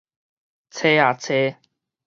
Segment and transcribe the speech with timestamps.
[0.71, 1.57] 揣啊揣